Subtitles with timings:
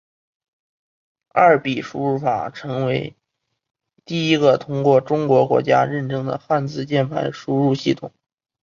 [1.29, 3.15] 二笔输入法成为
[4.03, 8.11] 第一个通过中国国家认证的汉字键盘输入系统。